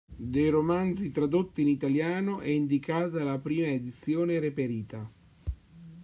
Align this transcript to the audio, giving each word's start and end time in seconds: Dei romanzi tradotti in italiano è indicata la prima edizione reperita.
Dei 0.15 0.49
romanzi 0.49 1.11
tradotti 1.11 1.61
in 1.61 1.67
italiano 1.67 2.39
è 2.41 2.47
indicata 2.47 3.23
la 3.23 3.37
prima 3.37 3.67
edizione 3.67 4.39
reperita. 4.39 5.07